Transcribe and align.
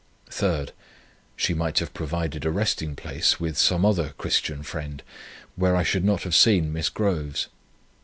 3rd, 0.31 0.69
She 1.35 1.53
might 1.53 1.77
have 1.77 1.93
provided 1.93 2.43
a 2.43 2.49
resting 2.49 2.95
place 2.95 3.39
with 3.39 3.55
some 3.55 3.85
other 3.85 4.15
Christian 4.17 4.63
friend, 4.63 5.03
where 5.55 5.75
I 5.75 5.83
should 5.83 6.03
not 6.03 6.23
have 6.23 6.33
seen 6.33 6.73
Miss 6.73 6.89
Groves. 6.89 7.49